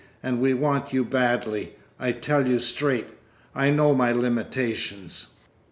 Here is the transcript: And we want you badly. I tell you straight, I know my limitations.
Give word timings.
And 0.23 0.41
we 0.41 0.55
want 0.55 0.93
you 0.93 1.05
badly. 1.05 1.75
I 1.99 2.11
tell 2.11 2.47
you 2.47 2.57
straight, 2.57 3.05
I 3.53 3.69
know 3.69 3.93
my 3.93 4.11
limitations. 4.11 5.27